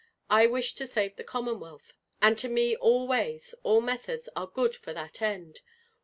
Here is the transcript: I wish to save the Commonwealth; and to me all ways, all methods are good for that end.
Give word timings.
I 0.31 0.47
wish 0.47 0.73
to 0.73 0.87
save 0.87 1.15
the 1.15 1.23
Commonwealth; 1.23 1.91
and 2.23 2.35
to 2.39 2.49
me 2.49 2.75
all 2.75 3.07
ways, 3.07 3.53
all 3.61 3.81
methods 3.81 4.29
are 4.35 4.47
good 4.47 4.75
for 4.75 4.93
that 4.93 5.21
end. 5.21 5.59